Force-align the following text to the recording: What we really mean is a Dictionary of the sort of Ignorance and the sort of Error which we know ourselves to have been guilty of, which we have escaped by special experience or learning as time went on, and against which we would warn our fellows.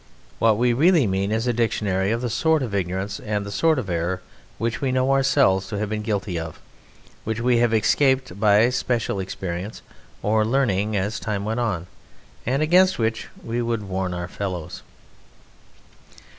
What 0.39 0.57
we 0.57 0.73
really 0.73 1.05
mean 1.05 1.31
is 1.31 1.45
a 1.45 1.53
Dictionary 1.53 2.09
of 2.09 2.21
the 2.21 2.29
sort 2.31 2.63
of 2.63 2.73
Ignorance 2.73 3.19
and 3.19 3.45
the 3.45 3.51
sort 3.51 3.77
of 3.77 3.87
Error 3.87 4.19
which 4.57 4.81
we 4.81 4.91
know 4.91 5.11
ourselves 5.11 5.67
to 5.67 5.77
have 5.77 5.89
been 5.89 6.01
guilty 6.01 6.39
of, 6.39 6.59
which 7.23 7.39
we 7.39 7.57
have 7.57 7.71
escaped 7.71 8.39
by 8.39 8.71
special 8.71 9.19
experience 9.19 9.83
or 10.23 10.43
learning 10.43 10.97
as 10.97 11.19
time 11.19 11.45
went 11.45 11.59
on, 11.59 11.85
and 12.47 12.63
against 12.63 12.97
which 12.97 13.27
we 13.43 13.61
would 13.61 13.83
warn 13.83 14.11
our 14.15 14.27
fellows. 14.27 14.81